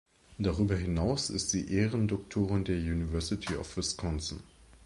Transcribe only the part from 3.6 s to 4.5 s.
Wisconsin.